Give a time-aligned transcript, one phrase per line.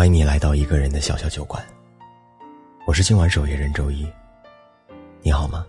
[0.00, 1.62] 欢迎你来到一个人的小小酒馆。
[2.86, 4.10] 我是今晚守夜人周一，
[5.20, 5.66] 你好吗？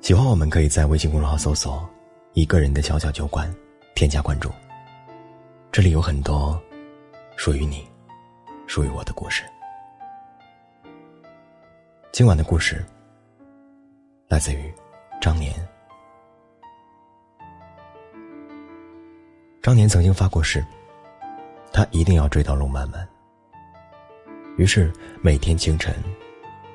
[0.00, 1.88] 喜欢我们可以在微信公众号搜索
[2.34, 3.48] “一个人的小小酒馆”，
[3.94, 4.50] 添加关注。
[5.70, 6.60] 这里有很多
[7.36, 7.88] 属于你、
[8.66, 9.44] 属于我的故事。
[12.10, 12.84] 今晚的故事
[14.26, 14.74] 来自于
[15.20, 15.54] 张年。
[19.62, 20.60] 张年曾经发过誓，
[21.82, 23.08] 他一定要追到陆漫漫。
[24.56, 25.92] 于是每天清晨，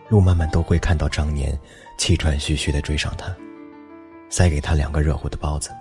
[0.10, 1.58] 陆漫漫都会看到张年
[1.98, 3.34] 气喘吁吁的追上他，
[4.30, 5.72] 塞给他两个热乎的包子。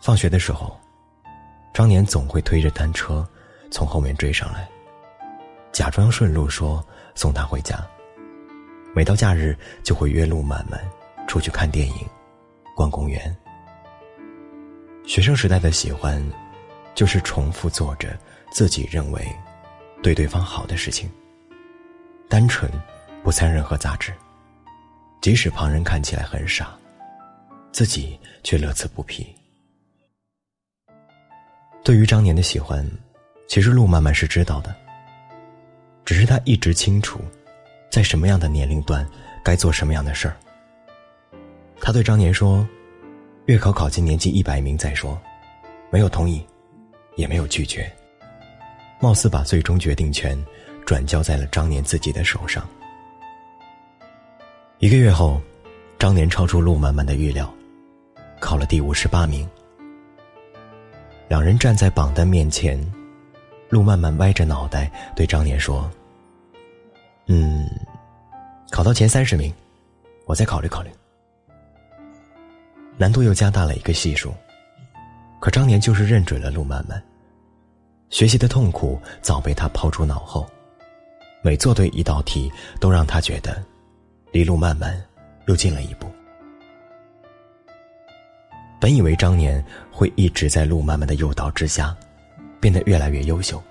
[0.00, 0.78] 放学的时候，
[1.74, 3.28] 张年总会推着单车
[3.72, 4.68] 从后面追上来，
[5.72, 6.84] 假装顺路说
[7.16, 7.84] 送他回家。
[8.94, 10.80] 每到假日，就会约陆漫漫
[11.26, 12.06] 出去看电影、
[12.76, 13.36] 逛公园。
[15.04, 16.22] 学生时代的喜欢，
[16.98, 18.18] 就是重复做着
[18.50, 19.24] 自己认为
[20.02, 21.08] 对对方好的事情，
[22.28, 22.68] 单纯，
[23.22, 24.12] 不掺任何杂质。
[25.20, 26.76] 即使旁人看起来很傻，
[27.70, 29.24] 自己却乐此不疲。
[31.84, 32.84] 对于张年的喜欢，
[33.46, 34.74] 其实陆漫漫是知道的，
[36.04, 37.20] 只是他一直清楚，
[37.92, 39.08] 在什么样的年龄段
[39.44, 40.36] 该做什么样的事儿。
[41.80, 42.68] 他对张年说。
[43.46, 45.16] 月考考进年级一百名再说，
[45.90, 46.44] 没有同意，
[47.18, 47.92] 也没有拒绝，
[49.00, 50.38] 貌似把最终决定权
[50.86, 52.66] 转交在了张年自己的手上。
[54.78, 55.42] 一个月后，
[55.98, 57.52] 张年超出陆漫漫的预料，
[58.38, 59.46] 考了第五十八名。
[61.26, 62.80] 两人站在榜单面前，
[63.68, 65.90] 陆漫漫歪着脑袋对张年说
[67.26, 67.68] ：“嗯，
[68.70, 69.52] 考到前三十名，
[70.24, 70.90] 我再考虑考虑。”
[72.96, 74.32] 难度又加大了一个系数，
[75.40, 77.02] 可张年就是认准了陆漫漫。
[78.10, 80.46] 学习的痛苦早被他抛诸脑后，
[81.42, 82.50] 每做对一道题，
[82.80, 83.62] 都让他觉得
[84.32, 84.98] 离路漫漫
[85.46, 86.10] 又近了一步。
[88.80, 91.96] 本以为张年会一直在路漫漫的诱导之下，
[92.60, 93.62] 变得越来越优秀，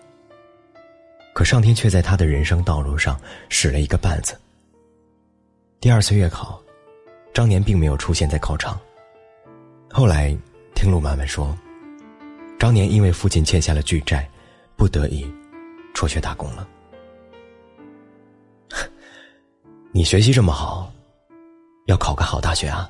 [1.33, 3.19] 可上天却在他的人生道路上
[3.49, 4.37] 使了一个绊子。
[5.79, 6.61] 第二次月考，
[7.33, 8.79] 张年并没有出现在考场。
[9.89, 10.37] 后来，
[10.75, 11.57] 听陆漫漫说，
[12.59, 14.27] 张年因为父亲欠下了巨债，
[14.75, 15.25] 不得已
[15.93, 16.67] 辍学打工了。
[19.91, 20.91] 你学习这么好，
[21.85, 22.89] 要考个好大学啊！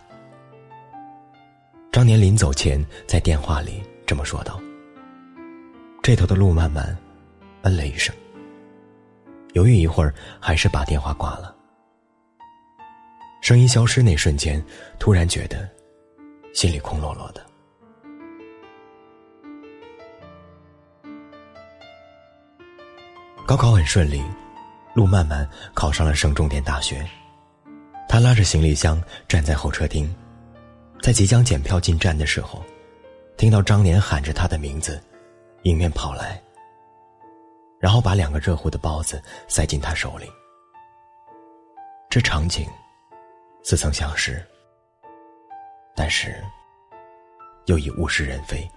[1.91, 4.59] 张年临走前在电话里这么说道。
[6.01, 6.97] 这头的路漫漫
[7.63, 8.16] 嗯了一声，
[9.53, 11.53] 犹豫一会儿，还是把电话挂了。
[13.41, 14.63] 声音消失那瞬间，
[14.97, 15.69] 突然觉得。
[16.53, 17.45] 心里空落落的。
[23.47, 24.22] 高考很顺利，
[24.94, 27.08] 陆漫漫考上了省重点大学。
[28.09, 30.13] 他拉着行李箱站在候车厅，
[31.02, 32.62] 在即将检票进站的时候，
[33.38, 35.02] 听到张年喊着他的名字，
[35.63, 36.44] 迎面跑来，
[37.80, 40.29] 然后把两个热乎的包子塞进他手里。
[42.09, 42.68] 这场景
[43.64, 44.46] 似曾相识。
[45.96, 46.44] 但是，
[47.68, 48.69] 又已物是人非。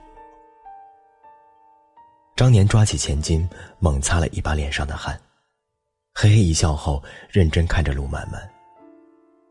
[2.41, 3.47] 张年抓起钱巾，
[3.81, 5.15] 猛擦了一把脸上的汗，
[6.15, 8.51] 嘿嘿一笑后，认真看着陆漫漫，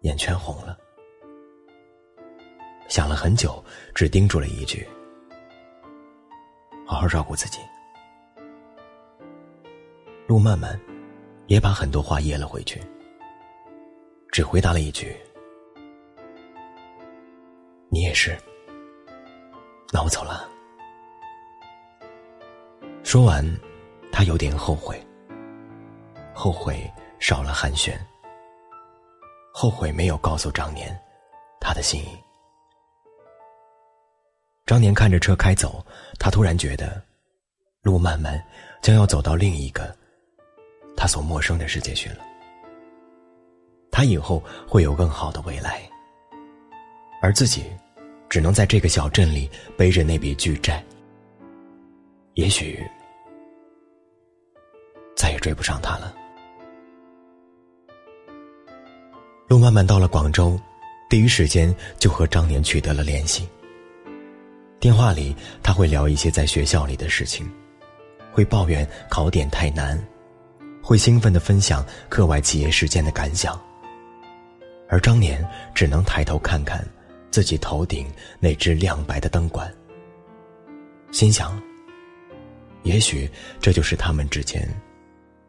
[0.02, 0.76] 眼圈红了。
[2.88, 3.64] 想了很久，
[3.94, 4.88] 只叮嘱了一句
[6.88, 7.60] ：“好好照顾自己。”
[10.26, 10.76] 陆漫漫
[11.46, 12.82] 也把很多话噎了回去，
[14.32, 15.16] 只回答了一句。
[17.92, 18.36] 你也是，
[19.94, 20.50] 那我走了。
[23.10, 23.44] 说完，
[24.12, 25.04] 他有点后悔，
[26.32, 26.80] 后悔
[27.20, 27.98] 少了寒暄，
[29.52, 30.96] 后悔没有告诉张年
[31.60, 32.10] 他的心意。
[34.68, 35.84] 张年看着车开走，
[36.20, 37.02] 他突然觉得，
[37.82, 38.40] 路漫漫
[38.80, 39.92] 将要走到另一个
[40.96, 42.20] 他所陌生的世界去了。
[43.90, 45.82] 他以后会有更好的未来。
[47.24, 47.76] 而自己，
[48.30, 50.86] 只能在这个小镇里背着那笔巨债。
[52.36, 52.88] 也许
[55.40, 56.14] 追不上他了。
[59.48, 60.60] 路漫漫到了广州，
[61.10, 63.48] 第一时间就和张年取得了联系。
[64.80, 67.50] 电话里他会聊一些在学校里的事情，
[68.32, 70.00] 会抱怨考点太难，
[70.84, 73.60] 会兴奋的分享课外企业实践的感想。
[74.88, 75.44] 而张年
[75.74, 76.86] 只能抬头看看。
[77.32, 78.08] 自己头顶
[78.40, 79.72] 那只亮白的灯管，
[81.12, 81.62] 心想：
[82.82, 83.30] 也许
[83.62, 84.68] 这就是他们之间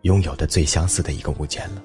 [0.03, 1.83] 拥有的最相似的一个物件了。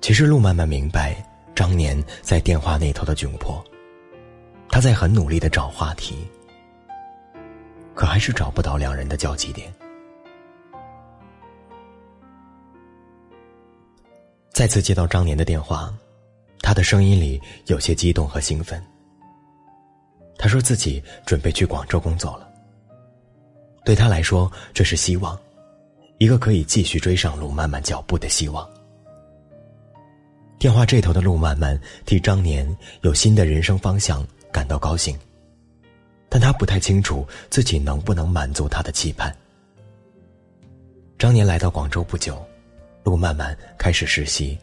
[0.00, 1.24] 其实，陆漫漫明白
[1.54, 3.62] 张年在电话那头的窘迫，
[4.68, 6.26] 他在很努力的找话题，
[7.94, 9.72] 可还是找不到两人的交集点。
[14.52, 15.92] 再次接到张年的电话，
[16.60, 18.82] 他的声音里有些激动和兴奋。
[20.36, 22.51] 他说自己准备去广州工作了。
[23.84, 25.38] 对他来说，这是希望，
[26.18, 28.68] 一个可以继续追上路漫漫脚步的希望。
[30.58, 31.76] 电话这头的路漫漫
[32.06, 32.64] 替张年
[33.00, 35.18] 有新的人生方向感到高兴，
[36.28, 39.34] 但他不太清楚自己能不能满足他的期盼。
[41.18, 42.40] 张年来到广州不久，
[43.02, 44.56] 路漫漫开始实习。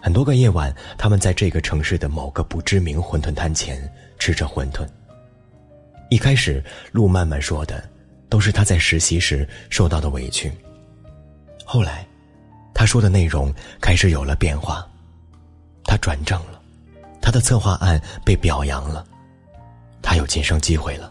[0.00, 3.88] 很多个夜晚，他们在这个城市的某个不知名馄饨摊前
[4.18, 4.84] 吃着馄饨。
[6.12, 7.82] 一开始，陆漫漫说的
[8.28, 10.52] 都是他在实习时受到的委屈。
[11.64, 12.06] 后来，
[12.74, 13.50] 他说的内容
[13.80, 14.86] 开始有了变化，
[15.84, 16.60] 他转正了，
[17.22, 19.06] 他的策划案被表扬了，
[20.02, 21.10] 他有晋升机会了。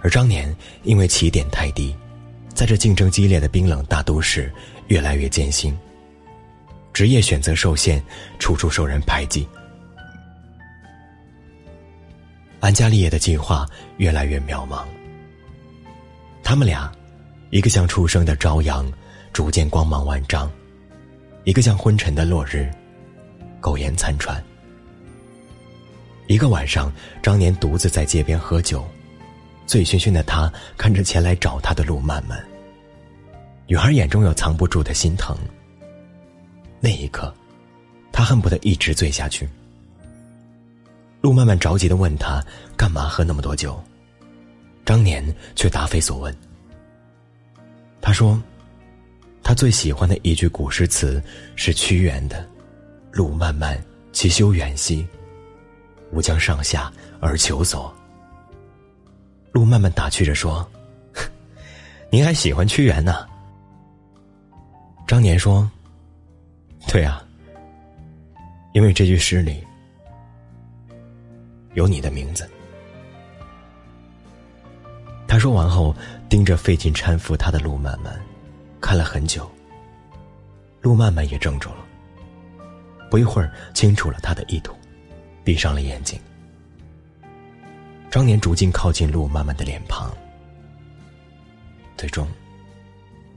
[0.00, 1.94] 而张年因为起点太低，
[2.54, 4.50] 在这竞争激烈的冰冷大都市，
[4.86, 5.78] 越来越艰辛。
[6.94, 8.02] 职业选择受限，
[8.38, 9.46] 处处受人排挤。
[12.60, 13.66] 安家立业的计划
[13.96, 14.84] 越来越渺茫。
[16.42, 16.92] 他们俩，
[17.50, 18.86] 一个像初升的朝阳，
[19.32, 20.48] 逐渐光芒万丈；
[21.44, 22.70] 一个像昏沉的落日，
[23.60, 24.42] 苟延残喘。
[26.26, 26.92] 一个晚上，
[27.22, 28.86] 张年独自在街边喝酒，
[29.66, 32.38] 醉醺醺的他看着前来找他的路漫漫，
[33.66, 35.36] 女孩眼中有藏不住的心疼。
[36.78, 37.34] 那一刻，
[38.12, 39.48] 他恨不得一直醉下去。
[41.20, 42.44] 陆漫漫着急的问他
[42.76, 43.82] ：“干嘛喝那么多酒？”
[44.86, 45.24] 张年
[45.54, 46.34] 却答非所问。
[48.00, 48.40] 他说
[49.42, 51.22] ：“他最喜欢的一句古诗词
[51.56, 52.46] 是屈原的
[53.12, 53.78] ‘路漫漫
[54.12, 55.06] 其修远兮，
[56.12, 56.90] 吾将上下
[57.20, 57.92] 而求索’。”
[59.52, 60.66] 陆漫漫打趣着说
[62.10, 63.26] ：“您还喜欢屈原呢？”
[65.06, 65.70] 张年说。
[66.88, 67.22] 对啊，
[68.72, 69.62] 因为这句诗里
[71.74, 72.48] 有你的名字。
[75.26, 75.94] 他说完后，
[76.28, 78.20] 盯着费劲搀扶他的路漫漫，
[78.80, 79.48] 看了很久。
[80.80, 81.86] 路漫漫也怔住了，
[83.10, 84.74] 不一会儿清楚了他的意图，
[85.44, 86.18] 闭上了眼睛。
[88.10, 90.10] 张年逐渐靠近路漫漫的脸庞，
[91.96, 92.26] 最终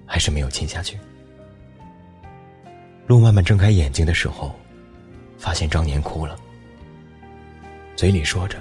[0.06, 0.98] 还是没有亲下去。
[3.06, 4.56] 陆漫漫睁开眼睛的时候，
[5.38, 6.36] 发现张年哭了，
[7.96, 8.58] 嘴里说着：“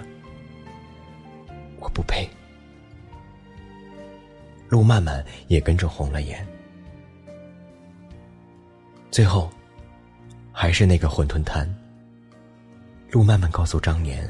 [1.81, 2.29] 我不配。”
[4.69, 6.47] 陆漫漫也跟着红了眼。
[9.11, 9.51] 最后，
[10.53, 11.69] 还是那个馄饨摊。
[13.11, 14.27] 陆漫漫告诉张年，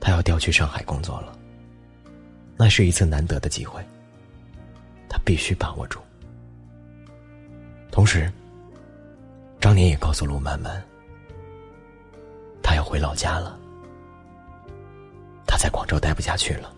[0.00, 1.36] 他要调去上海工作了。
[2.56, 3.84] 那是一次难得的机会，
[5.08, 6.00] 他必须把握住。
[7.90, 8.30] 同时。
[9.60, 10.82] 张年也告诉陆漫漫，
[12.64, 13.56] 他要回老家了。
[15.62, 16.74] 在广州待不下去了。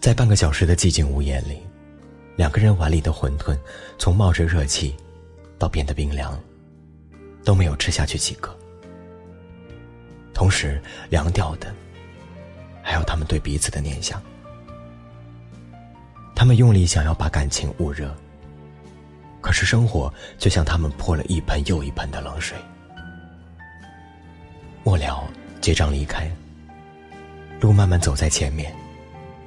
[0.00, 1.60] 在半个小时的寂静屋檐里，
[2.34, 3.56] 两个人碗里的馄饨
[3.96, 4.96] 从冒着热气，
[5.56, 6.36] 到变得冰凉，
[7.44, 8.52] 都没有吃下去几个。
[10.34, 11.72] 同时，凉掉的
[12.82, 14.20] 还有他们对彼此的念想。
[16.34, 18.12] 他们用力想要把感情捂热。
[19.40, 22.58] 可是生活就像他们泼了一盆又一盆的冷水。
[24.82, 25.22] 末了，
[25.60, 26.30] 结账离开。
[27.60, 28.74] 路慢慢走在前面，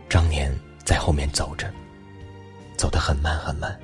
[0.07, 1.71] 张年在后面走着，
[2.77, 3.75] 走得很慢很慢。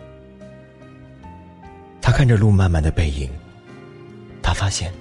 [2.01, 3.29] 他看着路漫漫的背影，
[4.41, 4.93] 他发现，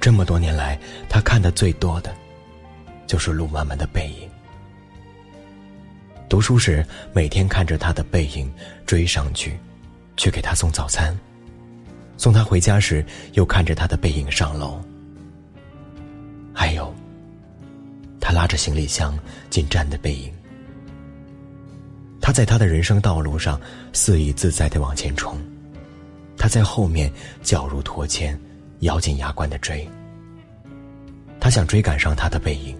[0.00, 2.14] 这么多年来，他看的最多的，
[3.06, 4.30] 就是路漫漫的背影。
[6.28, 8.52] 读书时，每天看着他的背影
[8.86, 9.58] 追上去，
[10.16, 11.14] 去给他送早餐；
[12.16, 14.80] 送他回家时，又看着他的背影上楼。
[16.52, 16.94] 还有，
[18.20, 19.18] 他拉着行李箱
[19.50, 20.32] 进站的背影。
[22.20, 23.60] 他在他的人生道路上
[23.92, 25.38] 肆意自在的往前冲，
[26.36, 28.38] 他在后面脚如脱铅，
[28.80, 29.88] 咬紧牙关的追。
[31.38, 32.76] 他想追赶上他的背影，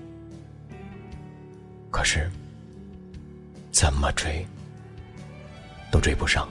[1.91, 2.31] 可是。
[3.71, 4.47] 怎么追，
[5.91, 6.49] 都追不上。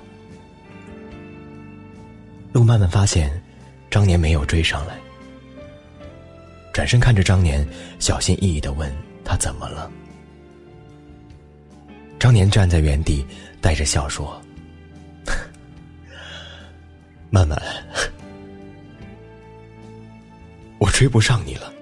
[2.53, 3.29] 陆漫漫发现，
[3.89, 4.95] 张年没有追上来。
[6.71, 7.67] 转身看着张年，
[7.97, 8.93] 小心翼翼的问
[9.25, 9.89] 他怎么了。
[12.19, 13.25] 张年站在原地，
[13.59, 14.39] 带着笑说
[17.31, 17.59] ：“曼曼，
[20.77, 21.73] 我追不上你了。”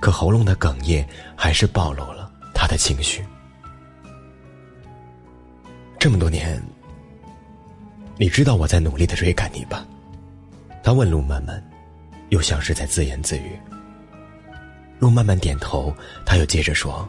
[0.00, 3.22] 可喉咙的哽咽还是暴露了他的情绪。
[6.04, 6.62] 这么多年，
[8.18, 9.86] 你知道我在努力的追赶你吧？
[10.82, 11.64] 他问陆漫漫，
[12.28, 13.58] 又像是在自言自语。
[14.98, 15.96] 陆漫漫点头，
[16.26, 17.08] 他又接着说：“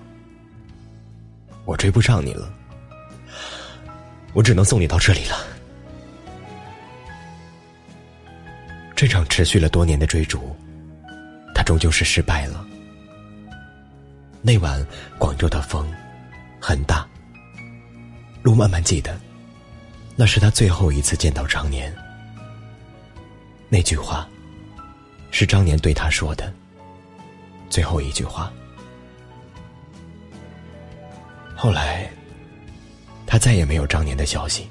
[1.67, 2.49] 我追不上你了，
[4.31, 5.45] 我只能送你到这里了。”
[8.95, 10.55] 这场持续了多年的追逐，
[11.53, 12.65] 他终究是失败了。
[14.41, 14.81] 那晚
[15.17, 15.85] 广州的风
[16.61, 17.05] 很大。
[18.45, 19.19] 路漫漫记得，
[20.15, 21.91] 那是他最后一次见到张年。
[23.69, 24.29] 那句话，
[25.31, 26.53] 是张年对他说的
[27.71, 28.53] 最后一句话。
[31.55, 32.07] 后来，
[33.25, 34.69] 他再也没有张年的消息。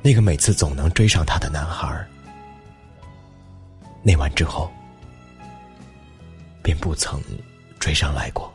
[0.00, 2.02] 那个每次总能追上他的男孩，
[4.02, 4.72] 那晚之后，
[6.62, 7.22] 便不曾。
[7.78, 8.50] 追上来过。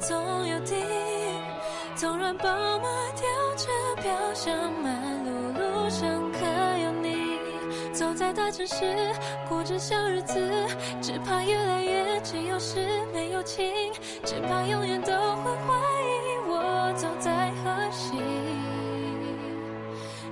[0.00, 0.74] 总有笛。
[1.94, 3.26] 纵然宝马吊
[3.56, 3.68] 车
[4.00, 4.90] 飘香，马
[5.24, 6.38] 路路上可
[6.82, 7.38] 有你？
[7.92, 9.14] 走在大城市，
[9.48, 10.40] 过着小日子，
[11.02, 13.92] 只怕越来越只有事没有情，
[14.24, 18.16] 只怕永远都会怀疑我走在何西，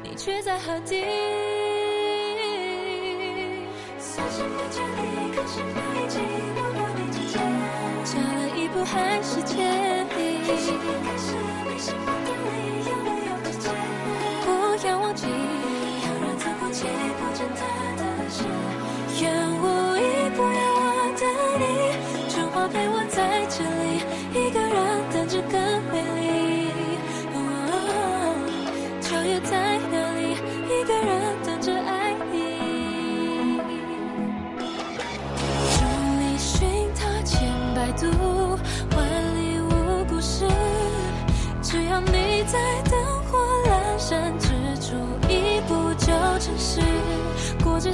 [0.03, 1.05] 你却在何地？
[6.09, 6.38] 差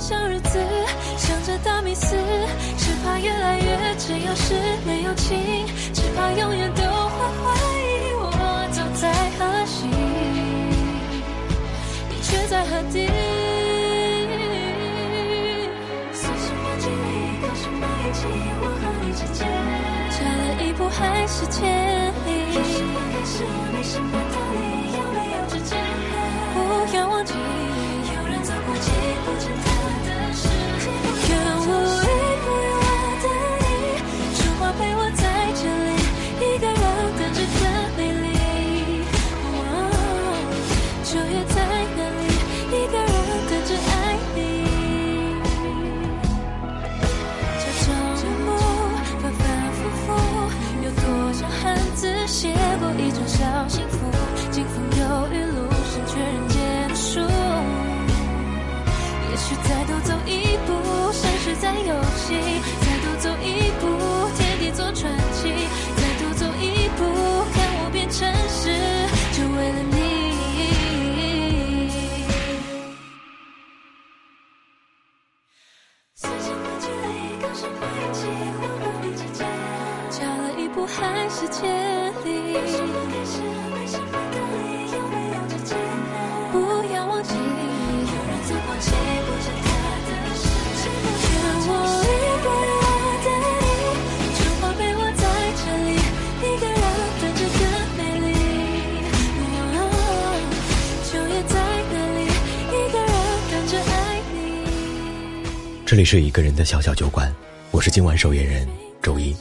[0.07, 0.61] 小日子，
[1.17, 2.15] 想着大迷思，
[2.77, 4.53] 只怕越来越只有事
[4.85, 9.87] 没有情，只怕永远都会怀疑我走在何西，
[12.11, 13.09] 你却在何地？
[16.13, 18.29] 随时忘记你，可是没一起，
[18.61, 19.49] 我和你之间，
[20.11, 22.29] 差了一步还是千里。
[23.25, 23.43] 是
[23.73, 24.64] 没什么道理，
[61.61, 62.84] 在游戏；
[105.87, 107.31] 这里是一个人的小小酒馆，
[107.71, 108.67] 我是今晚守夜人
[109.03, 109.37] 周一。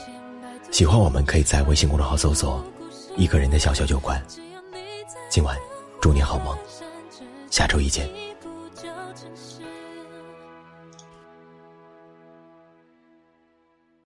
[0.72, 2.62] 喜欢我们可以在微信公众号搜索
[3.16, 4.22] “一个人的小小酒馆”。
[5.32, 5.58] 今晚
[6.02, 6.54] 祝你好梦，
[7.50, 8.10] 下周一见。